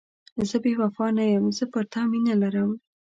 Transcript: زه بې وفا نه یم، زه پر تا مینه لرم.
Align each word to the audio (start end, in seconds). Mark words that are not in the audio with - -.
زه 0.49 0.57
بې 0.63 0.73
وفا 0.81 1.07
نه 1.17 1.23
یم، 1.31 1.45
زه 1.57 1.63
پر 1.71 1.83
تا 1.93 2.01
مینه 2.11 2.33
لرم. 2.41 2.71